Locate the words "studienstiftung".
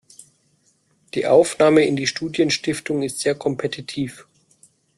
2.07-3.03